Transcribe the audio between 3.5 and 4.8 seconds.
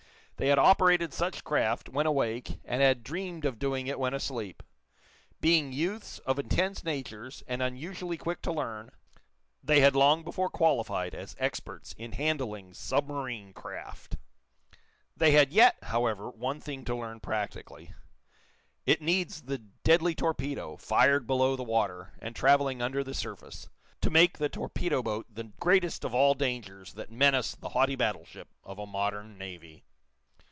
doing it when asleep.